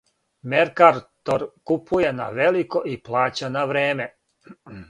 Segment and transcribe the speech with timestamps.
[0.53, 4.13] Меркатор купује на велико и плаћа на време.